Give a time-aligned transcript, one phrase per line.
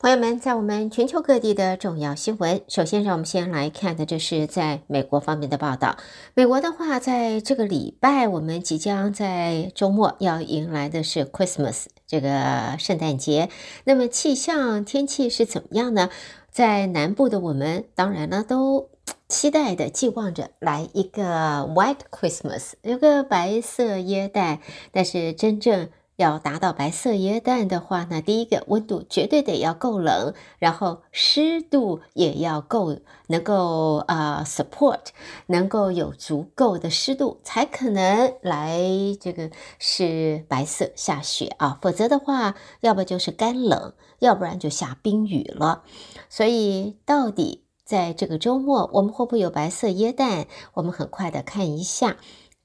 [0.00, 5.96] 朋友们，在我们全球各地的重要新闻，首先让我们先来看的，就是在美国方面的报道。
[6.34, 13.48] 美国的话，在这个礼拜，我们即将在周末要迎来的是 Christmas 这个圣诞节。
[13.82, 16.10] 那么气象天气是怎么样呢？
[16.52, 18.90] 在南部的我们，当然呢都
[19.28, 24.60] 期待的寄望着来一个 White Christmas，有个白色耶诞，
[24.92, 25.88] 但是真正。
[26.18, 34.98] 要达到白色耶诞的话呢，第一个温度绝对得要够冷，然后湿度也要够，能够啊、呃、support，
[35.46, 38.80] 能够有足够的湿度，才可能来
[39.20, 45.84] 这个是白色下雪啊，否则的话，要不就是干冷，要不然就下冰雨了。
[46.28, 50.48] 所以到底在这个周末，我们会不会有白色耶诞？
[50.74, 52.16] 我们很快的看一下。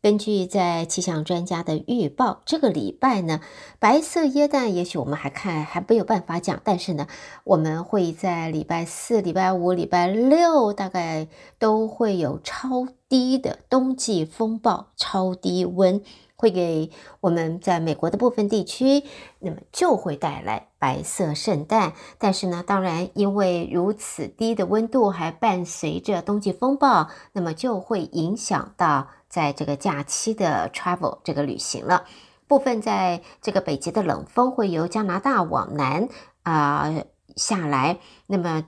[0.03, 3.39] 根据在气象专家的预报，这个礼拜呢，
[3.79, 7.07] 白色耶诞也许我们还看还没有办法讲，但是呢，
[7.45, 16.01] 我们会在礼拜四、礼拜五、礼拜六大概都会有超低的冬季风暴、超低温，
[16.35, 19.03] 会给我们在美国的部分地区，
[19.39, 21.93] 那么就会带来白色圣诞。
[22.17, 29.07] 但是呢，当然因为如此低的温度还伴随着冬季风暴，那么就会影响到。
[29.33, 32.05] 在这个假期的 travel 这个旅行了，
[32.47, 36.07] 部分在这个北极的冷风会由加拿大往南
[36.43, 36.93] 啊、
[37.35, 38.63] 下来，那么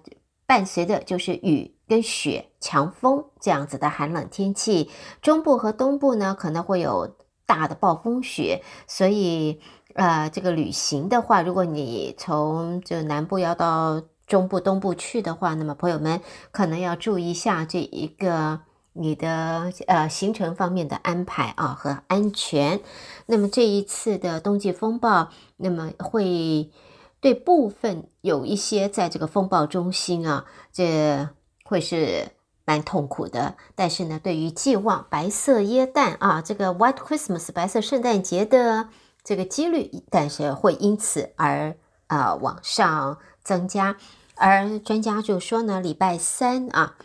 [0.48, 4.90] 伴随的就是雨跟雪、强风这样子的寒冷天气。
[5.22, 9.62] 中部和东部呢可能会有大的暴风雪，所以
[9.96, 18.62] 呃这个旅行的话，如果你从就南部要到中部、东部去的话，那么朋友们可能要注意一下这一个。
[18.98, 22.80] 你的呃行程方面的安排啊和安全，
[23.26, 26.72] 那么这一次的冬季风暴，那么会
[27.20, 31.28] 对部分有一些在这个风暴中心啊，这
[31.66, 32.30] 会是
[32.64, 33.58] 蛮痛苦的。
[33.76, 38.88] 但是呢，对于寄望白色耶诞啊，这个 White Christmas 白色圣诞节的
[39.26, 41.76] 这个几率，但是会因此而、
[42.08, 43.98] 呃、往上增加。
[44.36, 46.96] 而专家就说呢，礼拜三啊。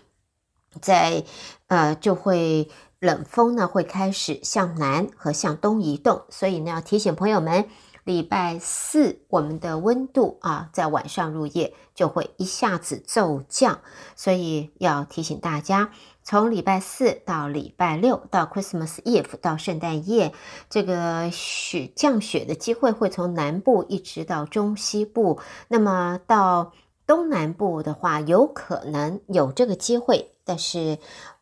[0.81, 1.25] 在
[1.67, 2.71] 呃，就会
[3.01, 7.69] 冷锋呢会开始向南和向东移动，所以呢要提醒朋友们，
[8.05, 13.81] 礼拜四我们的温度啊，在晚上入夜就会一下子骤降，
[14.15, 15.91] 所以要提醒大家，
[16.31, 20.33] 从礼拜四到礼拜六到 Christmas Eve 到圣诞夜，
[20.69, 26.73] 这个雪降雪的机会会从南部一直到中西部，那么到
[27.05, 30.31] 东南部的话，有可能有这个机会。
[30.45, 30.99] 但是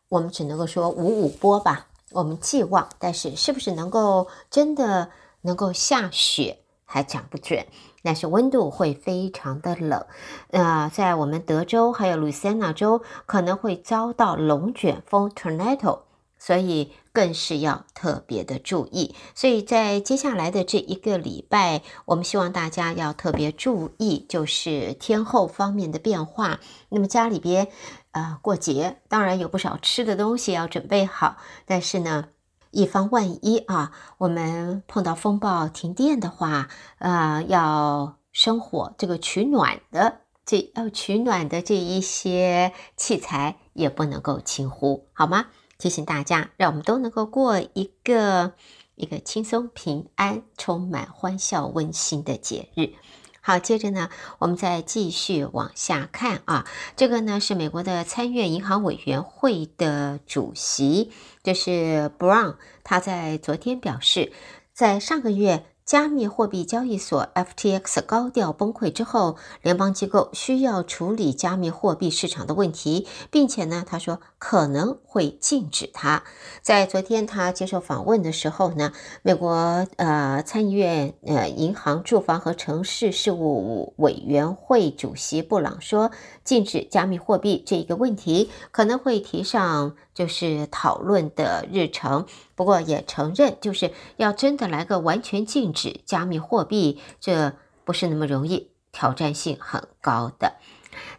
[0.07, 5.11] 我们只能够说五五波吧，我们寄望，但是是不是能够真的
[5.41, 7.63] 能够下雪还讲不准。
[8.03, 10.05] 但是温度会非常的冷，
[10.51, 15.99] 呃，在我们德州还有路易斯安那州可能会遭到龙卷风 （tornado）。
[16.41, 26.61] 所以更是要特别的注意，所以在接下来的这一个礼拜，我们希望大家要特别注意，就是天候方面的变化。
[26.87, 27.67] 那么家里边，
[28.11, 32.29] 呃，过节当然有不少吃的东西要准备好，但是呢，
[32.71, 36.69] 以防万一啊，我们碰到风暴停电的话，
[36.99, 45.47] 呃，要生火这个取暖的，这要取暖的这一些器材也不能够轻忽，好吗？
[45.77, 48.53] 提醒大家，让我们都能够过一个
[48.95, 52.93] 一个轻松、平安、充满欢笑、温馨的节日。
[53.41, 56.65] 好，接着呢，我们再继续往下看啊。
[56.95, 61.11] 这个呢是美国的参院银行委员会的主席，
[61.43, 64.31] 就是 Brown，他在昨天表示，
[64.73, 65.65] 在上个月。
[65.89, 76.21] 加密货币交易所 FTX 高调崩溃之后，联邦机构需要处理加密货币市场的问题，并且呢，他说可能会禁止它。
[76.61, 78.91] 在昨天他接受访问的时候呢，
[79.23, 86.11] 美国呃参议院呃银行、住房和城市事务委员会主席布朗说，
[86.49, 92.25] 禁止加密货币这一个问题可能会提上就是讨论的日程。
[92.55, 97.53] 不过也承认，就是要真的来个完全禁止加密货币，这
[97.85, 100.53] 不是那么容易，挑战性很高的。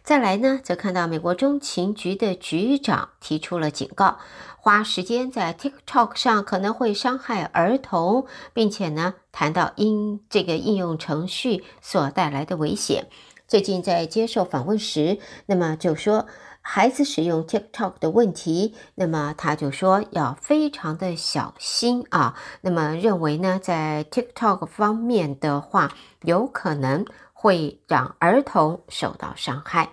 [0.03, 4.17] 再来呢，则看到美国中情局的局长提出了警告，
[4.57, 13.07] 花时间在 TikTok 上可能会伤害儿童，并且呢，谈到因这个应用程序所带来的危险。
[13.51, 16.25] 最近在接受访问时，那么就说。
[16.63, 22.37] 孩子使用 TikTok 的问题，那么他就说要非常的小心啊。
[22.61, 27.03] 那么认为呢，在 TikTok 方面的话，有可能
[27.33, 29.89] 会让儿童受到伤害。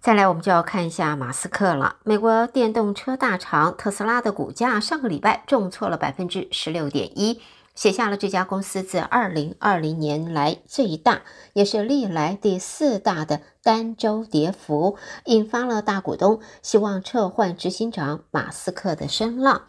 [0.00, 1.96] 再来，我们就要看一下马斯克了。
[2.04, 7.42] 美国电动车大厂特斯拉的股价上个礼拜重挫了百分之十六点一，
[7.74, 11.22] 写下了这家公司自二零二零年来最大，
[11.54, 19.62] 也是历来第四大的单周跌幅，引发了大股东希望撤换执行长马斯克的声浪。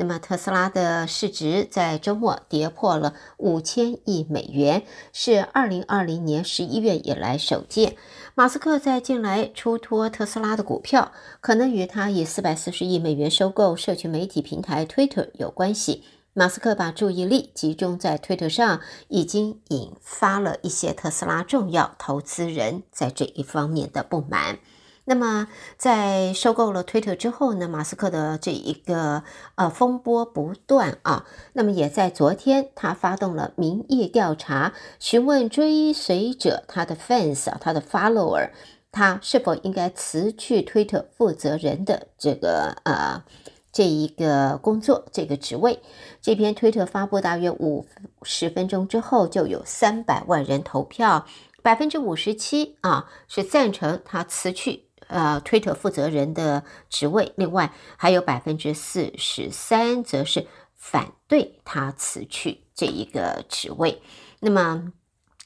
[0.00, 7.96] 那么，特斯拉的市值在周末跌破了五千亿美元，是二零二零年十一月以来首见。
[8.36, 11.10] 马斯克在近来出脱特斯拉的股票，
[11.40, 16.04] 可能与他以四百四十亿美元收购社群媒体平台 Twitter 有关系。
[16.38, 24.60] 马斯克把注意力集中在推特上，已经引发了一些特斯拉重要投资人在这一方面的不满。
[25.06, 29.24] 那么，在收购了推特之后呢，马斯克的这一个
[29.56, 31.26] 呃风波不断啊。
[31.54, 38.50] 那么也在昨天，他发动了民意调查，询问追随者他的 fans 啊，他的 follower，
[38.92, 43.24] 他是否应该辞去推特负责人的这个呃
[43.72, 45.80] 这一个工作这个职位。
[46.20, 47.86] 这篇推特发布大约五
[48.22, 51.26] 十分钟之后，就有三百万人投票，
[51.62, 54.84] 百分之五十七啊是赞成他辞去。
[55.06, 64.02] 呃，推特负责人的职位，另外还有百分之四十三，则是反对他辞去这一个职位。
[64.40, 64.92] 那么，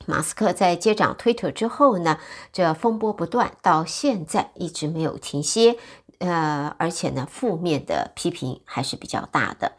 [0.04, 2.18] 马斯克在接掌推特之后呢，
[2.52, 5.76] 这风波不断，到现在一直没有停歇。
[6.22, 9.72] 呃，而且呢，负面的批评还是比较大的。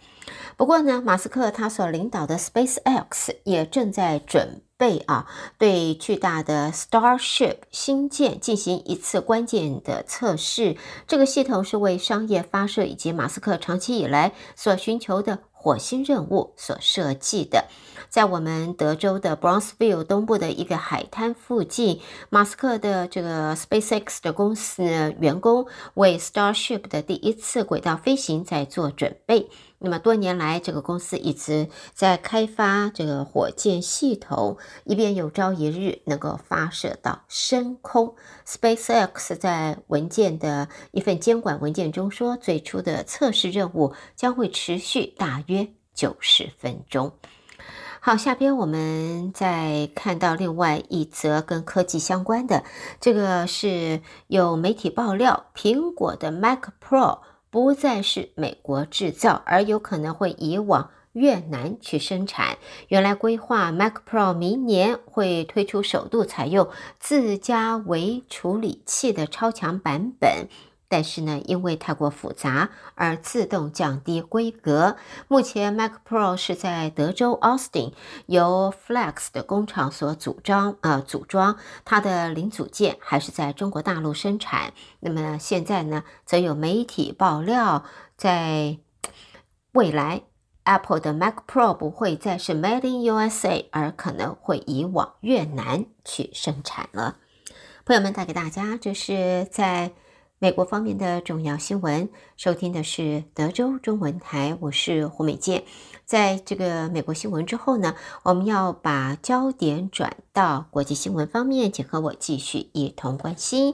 [0.58, 5.26] 不过呢，马斯克他所领导的 SpaceX 也正在准备啊，
[5.58, 10.76] 对巨大的 Starship 星舰进行一次关键的测试。
[11.08, 17.66] 这个系统是为商业发射以及马斯克长期以来所寻求的火星任务所设计的。
[18.14, 22.00] 在我们德州的 Brownsville 东部的一个海滩附近，
[22.30, 25.66] 马斯克的这个 SpaceX 的公司呢，员工
[25.96, 29.50] 为 Starship 的第一次轨道飞行在做准备。
[29.80, 38.14] 那么多年来，这个公司一直在开发这个火箭系统，以便有朝一日能够发射到深空。
[38.46, 47.12] SpaceX 在文件的一份监管文件中说，最初的测试任务将会持续大约九十分钟。
[48.06, 52.66] 好，下边我们再看到另外一则跟科技相关的，
[53.00, 57.20] 这个是有媒体爆料，苹果的 Mac Pro。
[57.50, 62.58] 不再是美国制造，而有可能会移往越南去生产。
[62.90, 66.68] 原来规划 Mac Pro 明年会推出首度采用
[67.00, 70.50] 自家微处理器的超强版本。
[70.94, 74.96] 但是呢，因为太过复杂而自动降低规格。
[75.28, 77.94] 目前 Mac Pro 是在德州 Austin
[78.28, 84.72] 由 Flex 的工厂所组装，呃，组装它的零组件还是在中国大陆生产。
[85.00, 87.84] 那么现在呢，则有媒体爆料，
[88.16, 88.78] 在
[89.72, 90.22] 未来
[90.66, 97.18] Apple 的 Mac Pro 不会再是 Made in USA，而可能会移往越南去生产了。
[97.84, 99.94] 朋友们，带给大家，这是在。
[100.40, 105.64] 美国方面的重要新闻，收听的是德州中文台，我是胡美健。
[106.06, 113.74] 在这个美国新闻之后呢，我们要把焦点转到国际新闻方面，请和我继续一同关心。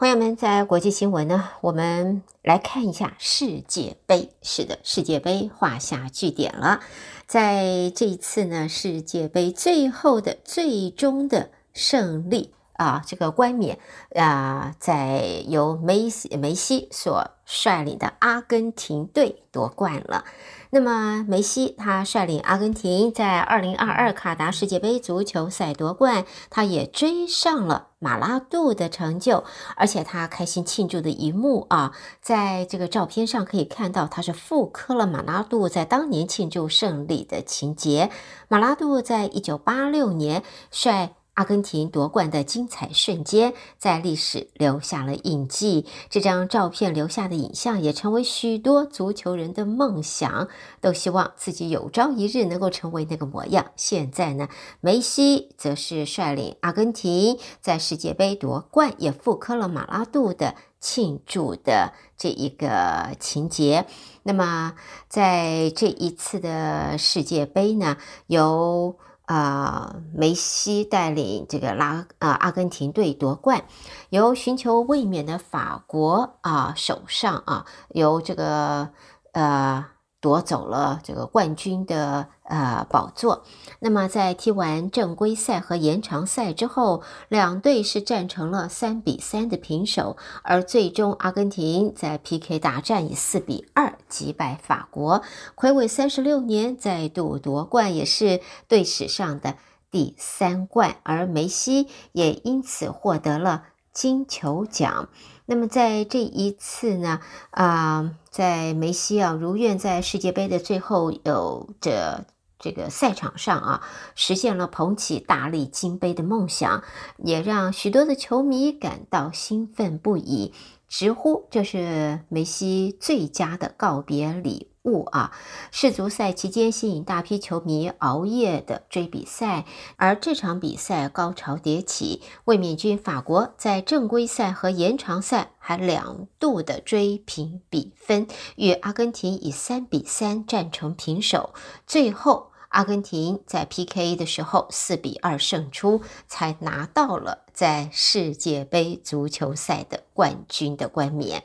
[0.00, 4.30] 朋友们，在国际新闻呢，我们来看一下世界杯。
[4.42, 6.78] 是的，世界杯画下句点了。
[7.26, 13.76] 在这一次呢，世界杯最后的最终的胜利啊，这个冠冕
[14.14, 20.24] 啊，在由梅西梅西所率领的阿根廷队夺冠了。
[20.70, 29.42] 那么梅西他率领阿根廷在二零二二卡达世界杯足球赛夺冠，他也追上了马拉杜的成就，
[29.74, 38.10] 而且他开心庆祝的一幕啊，在这个照片上可以看到，他是复刻了马拉杜在当年庆祝胜利的情节。
[38.46, 41.10] 马拉杜在一九八六年率。
[41.38, 45.86] 阿根廷夺冠的精彩瞬间，在历史留下了印记。
[46.10, 50.48] 这张照片留下的影像，也成为许多足球人的梦想，
[50.80, 53.66] 都希望自己有朝一日能够成为那个模样。
[53.76, 54.48] 现在呢，
[54.80, 63.86] 梅西则是率领阿根廷在世界杯夺冠，也复刻了马拉杜的庆祝的这一个情节。
[64.24, 64.74] 那么，
[65.08, 68.96] 在这一次的世界杯呢，由、
[69.28, 73.64] 呃，梅西带领这个拉、呃、阿根廷队夺冠，
[74.10, 78.90] 由寻求卫冕的法国啊、呃、手上啊，由这个
[79.32, 79.86] 呃。
[80.20, 83.44] 夺走了这个冠军的呃宝座。
[83.78, 95.22] 那么在踢完正规赛和延长赛之后，两队是战成了三比三的平手，而最终阿根廷在 PK 大战以四比二击败法国，
[95.54, 99.54] 暌违三十六年再度夺冠，也是队史上的
[99.90, 105.08] 第三冠，而梅西也因此获得了金球奖。
[105.46, 107.20] 那么在这一次呢，
[107.50, 112.24] 啊、在梅西啊如愿在世界杯的最后有着
[112.56, 113.82] 这个赛场上啊，
[114.14, 116.84] 实现了捧起大力金杯的梦想，
[117.16, 120.54] 也让许多的球迷感到兴奋不已，
[120.88, 125.04] 直呼这是梅西最佳的告别礼物。
[125.12, 125.32] 啊！
[125.70, 129.66] 世足赛期间吸引大批球迷熬夜的追比赛，
[129.96, 138.26] 而这场比赛高潮迭起，卫冕军法国在正规赛和延长赛还两度的追平比分，
[138.56, 141.52] 与阿根廷以三比三战成平手，
[141.86, 142.52] 最后。
[142.68, 151.42] 阿根廷在 PK 的时候四比二胜出，才拿到了在世界杯足球赛的冠军的冠冕。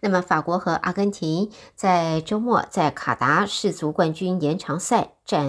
[0.00, 5.46] 那么，法国和阿根廷在周末在卡达世足冠军延长赛战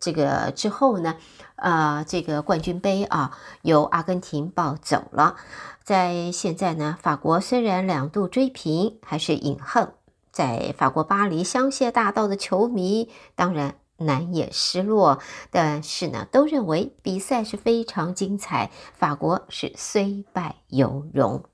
[0.00, 1.16] 这个之后呢，
[1.56, 5.36] 呃，这个冠军杯啊由阿根廷抱走了。
[5.82, 9.92] 在现在呢，法国虽然两度追平，还是饮恨。
[10.32, 13.74] 在法国巴黎香榭大道的球迷当然。
[13.96, 15.20] 难掩失落，
[15.50, 21.44] 但是呢，都认为比赛是非常精彩，法国是虽败犹荣。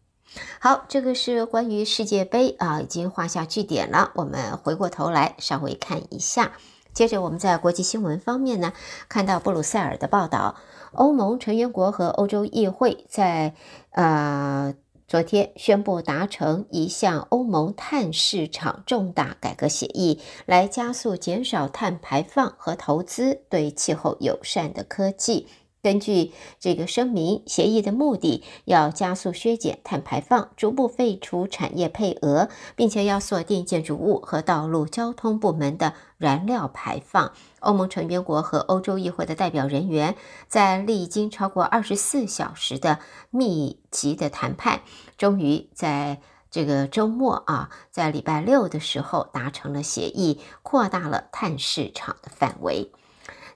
[0.60, 4.12] 好，这个是关于世界杯啊，已经画下句点了。
[4.14, 6.52] 我们回过头来稍微看一下，
[6.92, 8.72] 接着我们在国际新闻方面呢，
[9.08, 10.56] 看到布鲁塞尔的报道，
[10.92, 13.54] 欧盟成员国和欧洲议会在
[13.92, 14.74] 呃。
[15.10, 25.48] 昨天宣布达成一项欧盟碳市场重大改革协议，来加速减少碳排放和投资对气候友善的科技。
[25.82, 37.32] 根据这个声明，协议的目的要加速削减碳排放，逐步废除产业配额，并且要锁定建筑物和道路交通部门的燃料排放。
[37.60, 40.16] 欧盟成员国和欧洲议会的代表人员
[40.48, 42.98] 在历经超过二十四小时的
[43.30, 44.80] 密集的谈判，
[45.16, 52.90] 终于在这个周末啊，在礼拜六的时候达成了协议，扩大了碳市场的范围。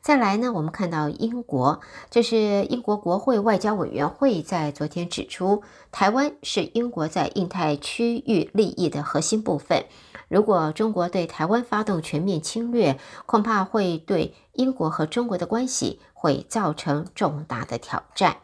[0.00, 1.80] 再来呢，我们看到英国，
[2.10, 9.86] 这是英国国会外交委员会在昨天指出，台湾是英国在印太区域利益的核心部分。
[10.34, 18.38] 如果中国对台湾发动全面侵略，恐怕会对英国和中国的关系会造成重大的挑战。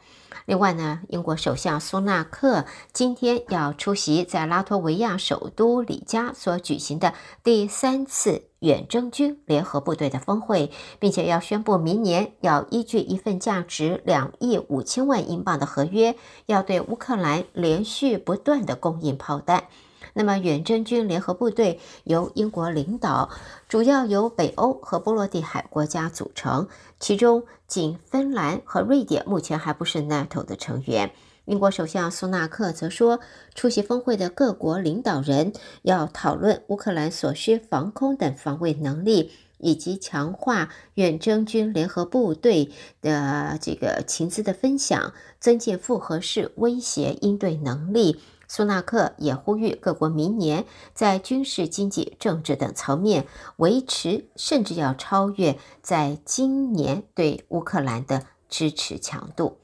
[0.46, 10.70] 另外呢，英国首相苏纳克今天要出席在拉脱维亚首都里加所举行的第三次远征军联合部队的峰会，
[11.00, 16.14] 并且要宣布明年要依据一份价值两亿五千万英镑的合约，
[16.46, 19.64] 要对乌克兰连续不断地供应炮弹。
[20.12, 23.30] 那么，远征军联合部队由英国领导，
[23.68, 31.12] 主要由北欧和波罗的海国家组成，其中仅芬兰和瑞典目前还不是 NATO 的成员。
[31.46, 33.18] 英国首相苏纳克则说，
[33.54, 35.52] 出席峰会的各国领导人
[35.82, 48.20] 要讨论乌克兰所需防空等防卫能力，以及强化远征军联合部队的这个情资的分享，增进复合式威胁应对能力。
[48.52, 53.28] 苏纳克也呼吁各国明年在军事、经济、政治等层面
[53.58, 59.58] 维持，甚至要超越在今年对乌克兰的支持强度。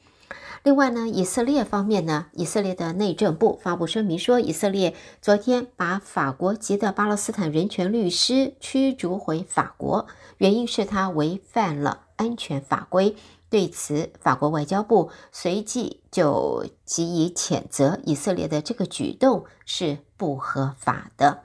[0.62, 10.06] 另外呢，以色列方面呢，以色列的内政部发布声明说，以色列昨天把法国籍的巴勒斯坦人权律师驱逐回法国，
[10.38, 13.16] 原因是他违反了安全法规。
[13.48, 21.42] 对此，法国外交部随即就给予谴责，以色列的这个举动是不合法的。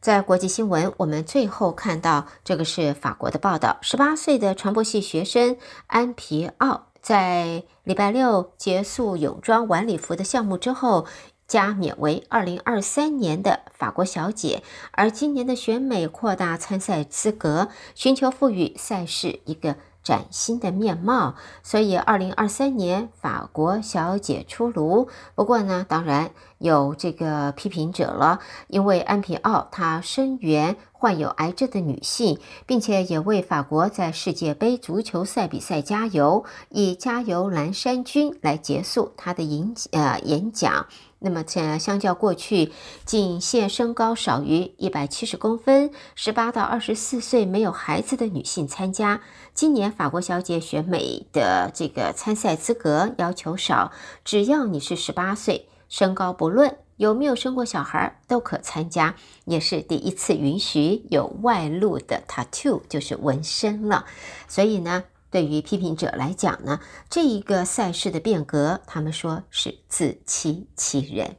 [0.00, 11.06] 在国际新闻，我们最后看到这个是法国的报道：十八岁的传播系学生安皮奥在礼拜六结束泳装晚礼服的项目之后，
[11.48, 14.62] 加冕为二零二三年的法国小姐。
[14.92, 19.76] 而今年的选美扩大参赛资格，寻求赋予赛事一个。
[20.08, 25.06] 崭新的面貌，所以二零二三年法国小姐出炉。
[25.34, 40.86] 不过呢，当然有这个批评者了，因为安皮奥他声援患有癌症的女性，并且也为法国在世界杯足球赛比赛加油，以“加油蓝衫军”来结束他的演呃演讲。
[41.20, 42.72] 那么，这相较过去，
[43.04, 49.20] 仅限身高少于一百七十公分、十八到二十四岁没有孩子的女性参加。
[49.52, 53.90] 今年法国小姐选美的这个参赛资格要求少，
[54.24, 59.14] 只要你是十八岁，身高不论，有没有生过小孩都可参加，
[59.44, 64.04] 也是第一次允许有外露的 tattoo，就是纹身了。
[64.46, 65.04] 所以呢。
[65.30, 66.80] 对于批评者来讲呢，
[67.10, 71.36] 这一个赛事的变革，他们说是自欺欺人。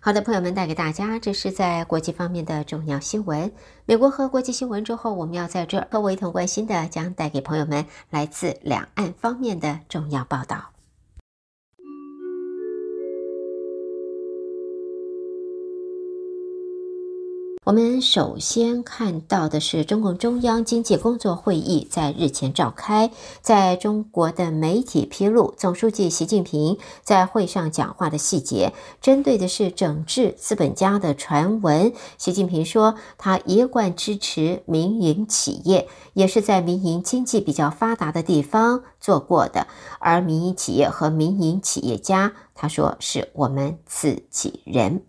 [0.00, 3.52] 好的，朋友们，带给大家这是在国际方面的重要新闻。
[3.86, 10.71] 美国和国际新闻之后，我们要在这儿和我一同关心的，将带给朋友们来自两岸方面的重要报道。
[17.64, 31.92] 我们首先看到的是中共中央经济工作会议在日前召开，在中国的媒体披露，总书记习近平在会上讲话的细节，针对的是整治资本家的传闻。
[32.18, 39.68] 习近平说，他一贯支持民营企业，也是在民营经济比较发达的地方做过的，
[40.00, 45.04] 而民营企业和民营企业家，他说是我们自己人。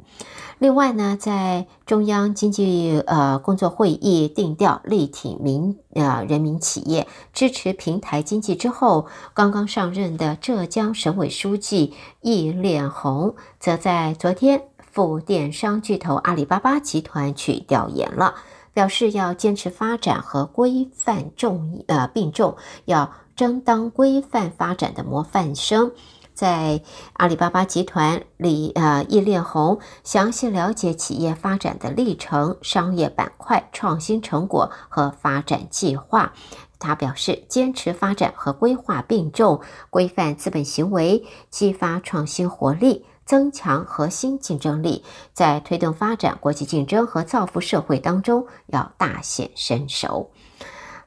[0.64, 18.36] 另外呢，在中央经济呃工作会议定调力挺民呃人民企业，支持平台经济之后，刚刚上任的浙江省委书记易炼红，则在昨天赴电商巨头阿里巴巴集团去调研了，
[18.74, 22.56] 表示要坚持发展和规范重呃并重，
[22.86, 25.92] 要争当规范发展的模范生。
[26.34, 26.82] 在
[27.14, 36.34] 阿里巴巴集团里，呃，易炼红详细了解企业发展的历程、商业板块、创新成果和发展计划。
[36.80, 50.32] 他表示，坚持发展和规划并重，规范资本行为，激发创新活力，增强核心竞争力，在推动发展、国际竞争和造福社会当中要大显身手。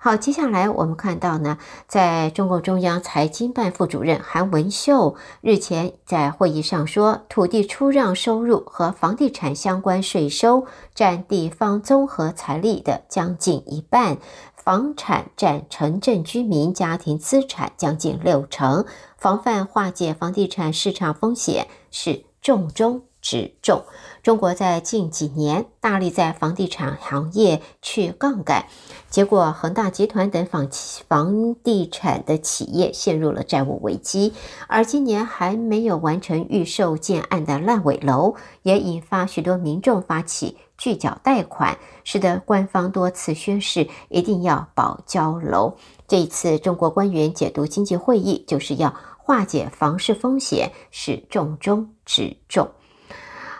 [0.07, 10.65] 好，接下来我们看到呢，在中共中央财经办副主任韩文秀日前在会议上说，土地出让收入和房地产相关税收
[10.95, 14.19] 占地方综合财力的将近一半，
[14.55, 18.87] 房产占城镇居民家庭资产将近六成，
[19.19, 23.83] 防范化解房地产市场风险是重中之重。
[24.27, 28.67] 中国在近几年大力在房地产行业去杠杆，
[29.09, 30.69] 结果恒大集团等房
[31.09, 34.33] 房地产的企业陷入了债务危机，
[34.67, 38.35] 而今年还没有完成预售建案的烂尾楼，
[38.65, 45.77] 也引发许多民众发起拒缴贷款，使得官方多次宣示一定要保交楼。
[46.09, 52.69] 这一次中国官员解读经济会议，就是要化解房市风险，是重中之重。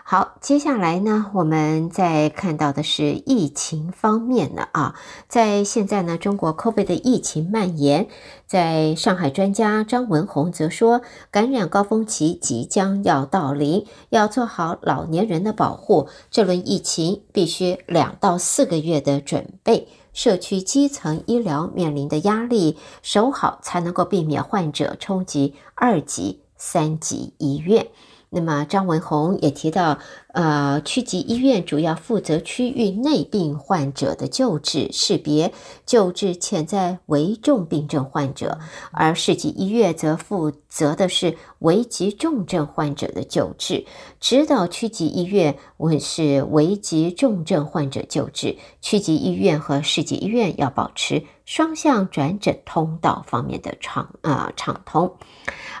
[0.09, 4.95] 好，接下来呢，我们再看到的是疫情方面的啊，
[5.27, 8.07] 在现在呢，中国 COVID 的疫情蔓延，
[8.45, 16.07] 在上海专家张文宏则说，感染高峰期即将要到临，要做好老年人的保护。
[16.31, 27.87] 这轮疫情必须两到四个月的准备，社区基层医疗面临的压力，守好才能够避免患者冲击二级、三级医院。
[28.29, 29.99] 那么张文宏也提到，
[30.37, 35.51] 呃，区级医院主要负责区域内病患者的救治、识别、
[35.83, 38.59] 救治潜在危重病症患者，
[38.91, 43.87] 而市级医院则负责的是危急重症患者的救治，
[44.19, 55.15] 指导区级医院问是危急重症患者救治，区级医院和市级医院要保持双向转诊通道方面的畅啊畅通。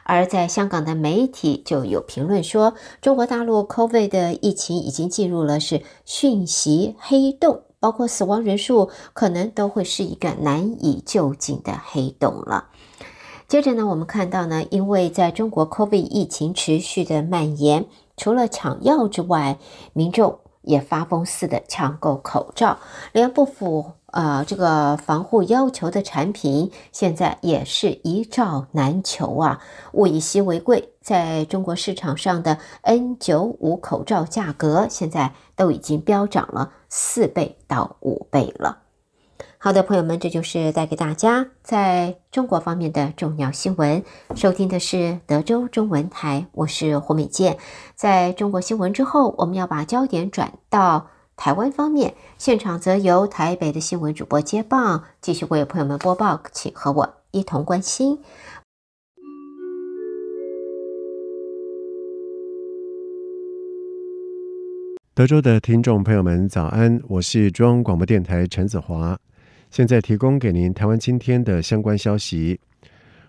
[0.03, 12.69] 而在香港的媒体就有评论说，中国大陆 COVID 的疫情已经进入了是讯息黑洞，包括死亡人数可能都会是一个难以就近的黑洞了。
[13.49, 19.59] 接着呢，我们看到呢，因为在中国 COVID 疫情持续的蔓延，除了抢药之外，
[19.91, 22.77] 民众也发疯似的抢购口罩，
[23.11, 23.91] 连不符。
[24.17, 29.61] 呃，这个防护要求的产品现在也是一罩难求啊！
[29.93, 38.79] 物以稀为贵，在中国市场上的 N95 口罩价格现在都已经飙涨了四倍到五倍了。
[39.59, 44.03] 好的，朋友们，这就是带给大家在中国方面的重要新闻。
[44.33, 47.59] 收听的是德州中文台，我是胡美健。
[47.93, 51.05] 在中国新闻之后，我们要把焦点转到
[51.37, 58.17] 台湾方面，现场则由台北的新闻主播接棒，继续为朋友们播报，请和我一同关心。
[65.13, 66.99] 德州的听众朋友们，早安！
[67.07, 69.19] 我是中央广播电台陈子华，
[69.69, 72.59] 现在提供给您台湾今天的相关消息。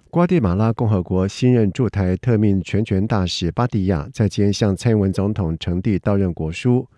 [0.09, 6.89] 瓜地马拉共和国新任驻台特命全权大使巴迪亚在今天向蔡英文总统呈递到任国书。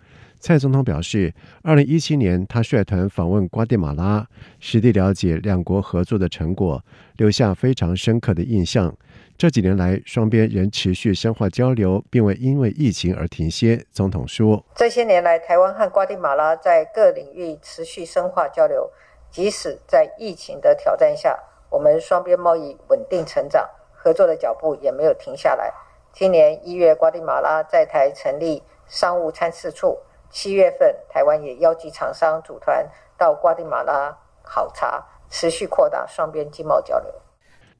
[0.40, 4.26] 蔡总统表示，二零一七年他率团访问瓜地马拉，
[4.58, 6.82] 实地了解两国合作的成果，
[7.18, 8.96] 留下非常深刻的印象。
[9.36, 13.84] 这几年来，双边仍持续深化交流，并未因为疫情而停歇。
[13.92, 18.90] 总统说：“这些年来，台湾和瓜地马拉在各领域持续深化交流，
[19.30, 25.70] 即使在疫情的挑战下，我们双边贸易稳定成长，合作的脚步也没有停下来。
[26.14, 29.98] 今年一月，瓜地马拉在台成立商务参事处；
[30.30, 32.88] 七月份，台湾也邀集厂商组团
[33.18, 37.12] 到瓜地马拉考察，持续扩大双边经贸交流。”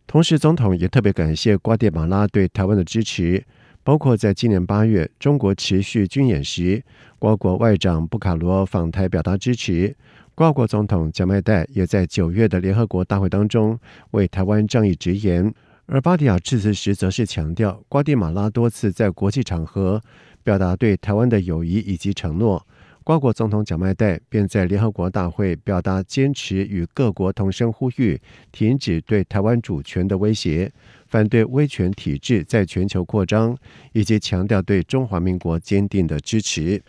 [0.06, 3.44] 同时，总统也特别感谢瓜地马拉对台湾的支持，
[3.84, 6.82] 包括在今年八月中国持续军演时，
[7.20, 9.94] 瓜国外长布卡罗访台表达支持。
[10.34, 13.78] 瓜国总统贾迈代也在九月的联合国大会当中
[14.12, 15.54] 为台湾仗义直言。
[15.86, 20.00] 而巴迪亚致辞时则是强调，瓜地马拉多次在国际场合
[20.42, 22.66] 表达对台湾的友谊以及承诺。
[23.02, 28.20] 瓜国总统贾迈代便在联合国大会表达坚持与各国同声呼吁，
[28.52, 30.70] 停止对台湾主权的威胁，
[31.06, 33.56] 反对威权体制在全球扩张，
[33.92, 36.80] 以及强调对中华民国坚定的支持。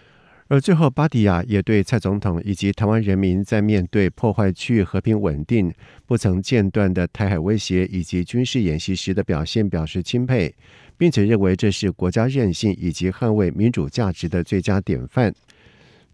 [0.51, 5.73] 而最后，巴迪亚也对蔡总统以及台湾人民在面对破坏区域和平稳定、
[6.05, 10.53] 不曾间断的台海威胁以及军事演习时的表现表示钦佩，
[10.97, 15.33] 并且认为这是国家韧性以及捍卫民主价值的最佳典范。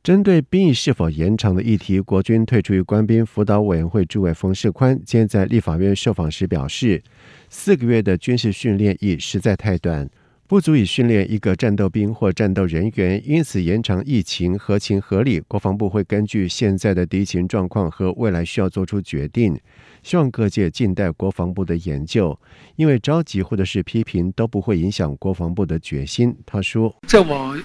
[0.03, 7.01] 针对兵役是否延长的议题，国军退出役官兵辅导委员会主委冯世宽今天在立法院受访时表示，
[7.49, 10.07] 四个月的军事训练已实在太短，
[10.47, 15.41] 不足以训练一个战斗兵或战斗人员，因此延长疫情合情合理。
[15.41, 19.59] 国防部会根据现在的敌情状况和未来需要做出决定，
[20.03, 22.39] 希望各界静待国防部的研究，
[22.77, 26.33] 因为着急或者是批评都不会影响国防部的决心。
[26.45, 27.59] 他说：“在我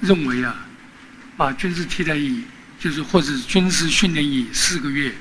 [0.00, 0.66] 认为啊。”
[1.38, 2.44] 把军事替代役，
[2.78, 5.12] 就是或者是军事训练役四个月，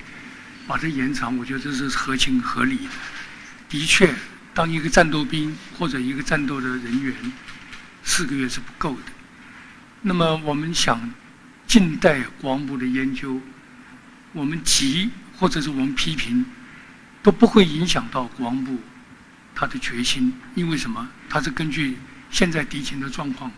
[0.65, 2.83] 把它延长，我觉得这是合情合理的。
[3.67, 4.09] 的确，
[4.55, 7.13] 当一个战斗兵或者一个战斗的人员，
[8.03, 9.01] 四个月是不够的。
[10.01, 11.11] 那么我们想
[11.67, 13.41] 近代国防部的研究，
[14.31, 16.45] 我们急或者是我们批评，
[17.21, 18.79] 都不会影响到国防部
[19.53, 20.33] 他的决心。
[20.55, 21.05] 因为什么？
[21.29, 21.97] 他是根据
[22.31, 23.51] 现在敌情的状况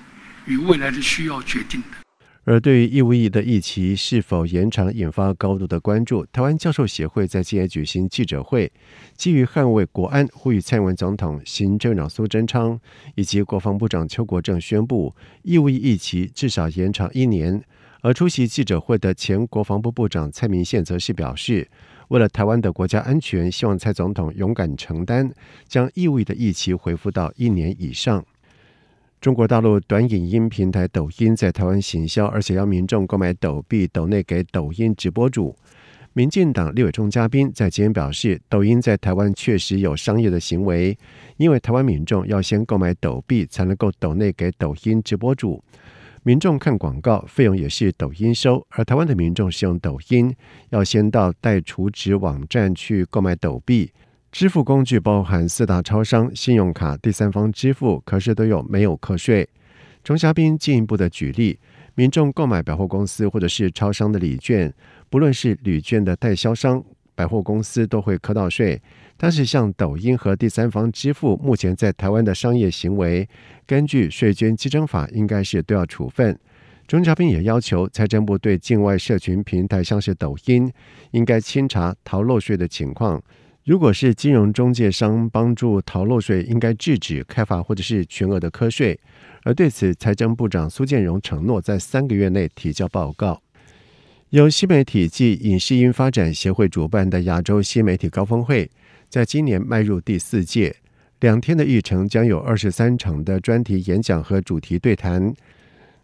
[0.46, 2.07] 与未来的需要决定的。
[2.48, 6.26] 而对于义务役的役期是否延长，引发高度的关注。
[6.28, 8.72] 台湾教授协会在今天举行记者会，
[9.18, 12.80] 基于捍卫国安，呼吁蔡英文总统、行政长苏贞昌
[13.16, 17.62] 以及国防部长邱国正宣布义务役役期至少延长一年。
[18.00, 21.68] 而出席记者会的前国防部部长蔡明宪则是表示，
[22.08, 25.30] 为了台湾的国家安全，希望蔡总统勇敢承担，
[25.68, 28.26] 将义务役的役期恢复到一年以上。
[29.20, 35.56] 中国大陆短影音平台抖音在台湾行销，而且要民众购买抖币抖内给抖音直播主。
[36.14, 40.96] 民进党立委钟嘉宾在今天表示，抖音在台湾确实有商业的行为，
[41.38, 45.64] 因为台湾民众要先购买抖币才能够抖内给抖音直播主。
[46.22, 50.34] 民众看广告费用也是抖音收，而台湾的民众使用抖音
[50.70, 53.92] 要先到待储值网站去购买抖币。
[54.32, 59.48] 支付工具包含四大超商、信用卡、第三方支付，可是都有没有课税。
[60.04, 61.58] 钟嘉宾进一步的举例，
[61.96, 64.72] 民众购买百货公司或者是超商的礼券，
[65.10, 66.84] 不论是礼券的代销商、
[67.16, 68.80] 百货公司都会课到税。
[69.16, 73.28] 但是像抖音和第三方支付，目前在台湾的商业行为，
[73.66, 76.38] 根据税捐稽征法，应该是都要处分。
[76.86, 80.72] 钟嘉宾也要求财政部对境外社群平台，像是抖音，
[81.12, 83.22] 应该清查逃漏税的情况。
[83.68, 88.98] 如果是金融中介商帮助逃漏税，应该制止开罚或者是全额的课税。
[89.44, 93.42] 而对此，财政部长苏建荣承诺在三个月内提交报告。
[94.30, 98.72] 由新媒体暨影视音发展协会主办的亚洲新媒体高峰会，
[99.10, 100.74] 在今年迈入第四届，
[101.20, 105.34] 两天的议程将有二十三场的专题演讲和主题对谈。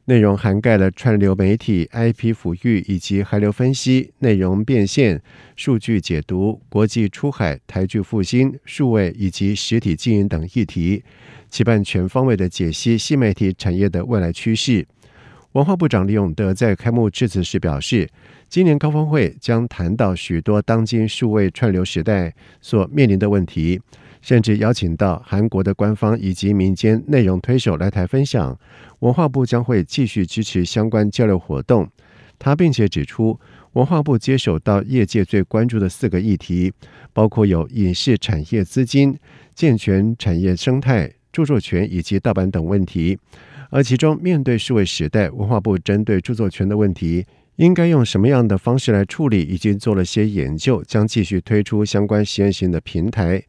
[0.06, 5.22] 内容涵盖了串流媒体、IP 抚育以及海流分析、内容变现、
[5.56, 11.02] 数据解读、国际出海、台剧复兴、数位以及实体经营等议题，
[11.50, 14.86] 期盼全方位的解析新媒体产业的未来趋势。
[15.54, 18.10] 文化部长李永德在开幕致辞时表示，
[18.50, 23.80] 今年高峰会将谈到许多当今数位串流时代所面临的问题。
[24.22, 28.58] 甚至邀请到韩国的官方以及民间内容推手来台分享。
[29.04, 31.90] 文化部将会继续支持相关交流活动。
[32.40, 33.38] 他并且指出，
[33.74, 36.72] 文化部接手到业界最关注的四个议题，
[37.12, 39.18] 包括有影视产业资金、
[39.54, 43.18] 健全产业生态、著作权以及盗版等问题。
[43.70, 47.26] 而其中，面对数位时代，文化部针对著作权的问题，
[47.58, 53.44] 应该用什么样的方式来处理，已经做了些研究，将继续推出相关实验性的平台。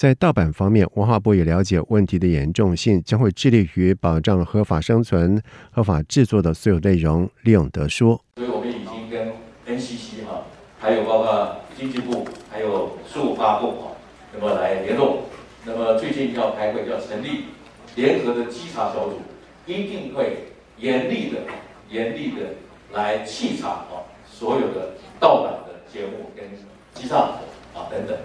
[0.00, 5.38] 在盗版方面，文化部也了解问题的严重性，将会致力于保障合法生存、
[5.70, 7.28] 合法制作的所有内容。
[7.42, 9.28] 李永得说：“所以我们已经跟
[9.66, 10.44] NCC 哈，
[10.78, 13.88] 还有包括经济部，还有数发部哈，
[14.32, 15.24] 那么来联络。
[15.66, 17.44] 那么最近要开会，要成立
[17.94, 19.20] 联合的稽查小组，
[19.66, 20.46] 一定会
[20.78, 21.40] 严厉的、
[21.90, 22.54] 严厉的
[22.94, 26.46] 来稽查啊所有的盗版的节目跟
[26.94, 27.16] 稽查
[27.74, 28.16] 啊等等。”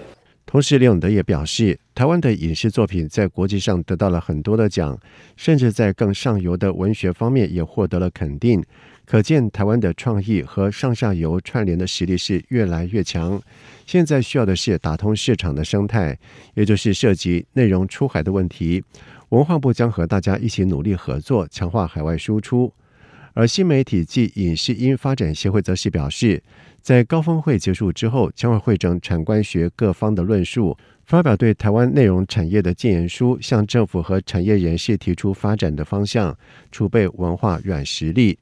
[0.46, 4.96] 同时，李永德也表示，台湾的影视作品在国际上得到了很多的奖，
[5.36, 8.64] 甚至在更上游的文学方面也获得了肯定。
[9.04, 13.42] 可见，台湾的创意和上下游串联的实力是越来越强。
[13.84, 16.16] 现在需要的是打通市场的生态，
[16.54, 18.82] 也就是涉及内容出海的问题。
[19.30, 22.72] 文化部将和大家一起努力合作，强化海外输出。
[23.36, 26.42] 而新媒体暨影视音发展协会则是表示，
[26.80, 36.34] 在高峰会结束之后，将会会整产官学各方的论述，发表对台湾内容产业的建言书，向政府和产业人士提出发展的方向，
[36.72, 38.38] 储备文化软实力。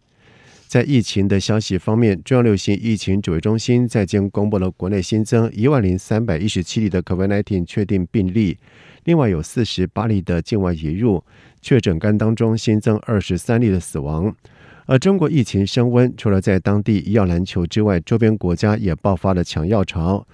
[0.68, 8.56] 在疫情的消息方面，中央流行疫情指挥中心在今公布了国内新增一万零三百一十七例的 COVID-19 确定病例，
[9.02, 11.24] 另外有四十八例的境外移入
[11.60, 14.32] 确诊肝当中新增二十三例的死亡。
[14.86, 20.26] 而中国疫情升温，除了在当地医药篮球之外，周边国家也爆发了抢药潮。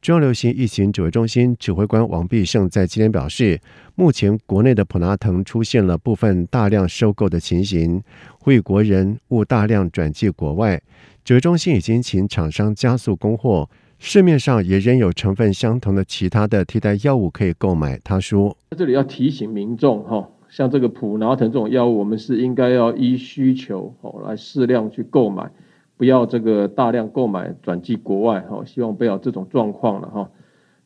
[0.00, 3.60] 中央流行疫情指挥中心指挥官王必胜在今天表示，
[3.96, 8.00] 目前国内的普拉腾出现了部分大量收购的情形，
[8.38, 10.80] 呼吁国人勿大量转寄国外。
[11.24, 17.98] 指挥中心已经请厂商加速供货，市面上也仍有成分相同的其他的替代药物可以购买。
[18.04, 25.50] 他说：“在这里要提醒民众哈。”像这个普拿藤这种药物，我们是应该要依需求哦来适量去购买，
[25.98, 30.30] 不要这个大量购买转寄国外哈，希望不要这种状况了哈。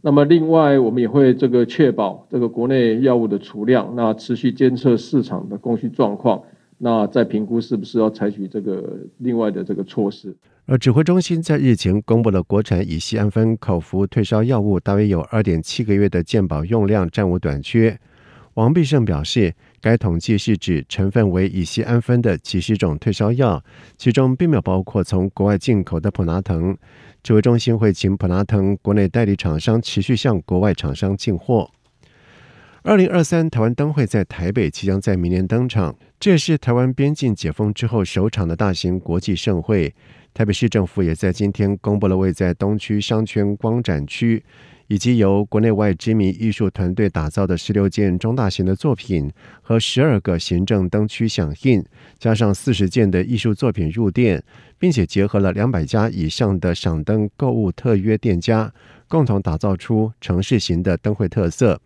[0.00, 6.42] 那么另外，我们也会这个确保这个国内药物的储量，那持续监测市场的供需状况，
[6.76, 10.34] 那再评估是不是要采取这个另外的这个措施。
[10.66, 17.96] 而指挥中心在日前公布了国产乙醯胺酚口服退烧药物，大约有二点七个月的健保用量，暂无短缺。
[18.54, 23.62] 王必胜表示，该统计是指成分为乙醯胺酚的几十种退烧药，
[23.96, 26.76] 其中并没有包括从国外进口的普拿疼。
[27.22, 31.70] 指挥中心会请普拿疼国内代理厂商持续向国外厂商进货。
[32.82, 39.94] 二零二三台湾灯会在台北即将在明年登场，这也是台湾边境解封之后首场的大型国际盛会。
[40.32, 44.42] 台北市政府也在今天公布了位在东区商圈光展区。
[44.90, 49.30] 以及由国内外知名艺术团队打造的十六件中大型的作品
[49.62, 51.84] 和十二个行政灯区响应，
[52.18, 54.42] 加上四十件的艺术作品入店，
[54.80, 58.72] 并且结合了两百家以上的赏灯购物特约店家，
[59.06, 61.80] 共同打造出城市型的灯会特色。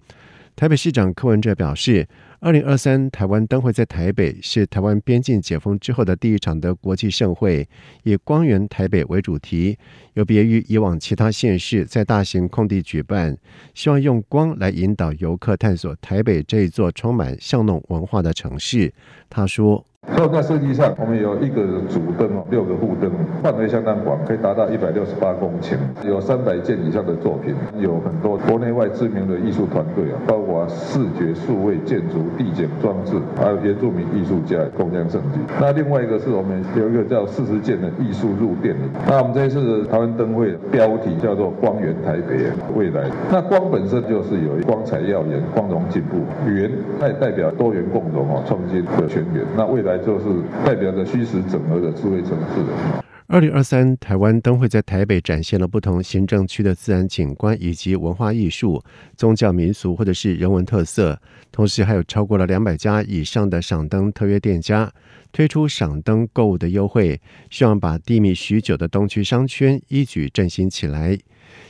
[0.57, 2.07] 台北市长柯文哲表示，
[2.39, 7.69] 二零二三台湾灯会在台北是台湾边境解封之后的第一场的国际盛会，
[8.05, 9.77] 以“光源台北”为主题，
[10.13, 13.37] 有别于以往其他县市在大型空地举办，
[13.75, 18.93] 希望用光来引导游客探索台北这一座充满巷弄文化的城市。
[19.29, 19.85] 他说。
[20.17, 23.11] 所以在设计上，我们有一个主灯哦，六个副灯，
[23.43, 35.41] 范围相当广，可以达到一百六十八公顷，有三百件以上的作品，有很多国内外知名的艺术团队啊，包括视觉、数位、建筑、地景装置，还有原住民艺术家共襄盛举。
[35.61, 38.77] 那另外一个是我们有一个叫四十件的艺术入店。
[39.09, 42.37] 那我们这一次的台湾灯会标题叫做“光源台北
[42.77, 43.11] 未来”。
[43.33, 49.45] 那光本身就是有光彩耀眼、光荣进步，源它也代表多元共融啊，创新的全源。
[49.57, 50.25] 那未来就是
[50.65, 53.03] 代表着虚实整合的智慧城市。
[53.27, 58.83] 二零二三台湾灯会在台北展现了不同行政区的自然景观以及文化艺术、
[59.17, 61.19] 宗教民俗或者是人文特色，
[61.51, 64.93] 同时还有超过了两百家以上的赏灯特约店家
[65.33, 71.19] 推出赏灯购物的优惠，希望把低迷许久的东区商圈一举振兴起来。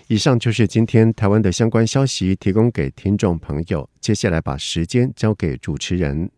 [0.09, 3.89] 以上就是今天台湾的相关消息，提供给听众朋友。
[4.01, 6.29] 接下来把时间交给主持人。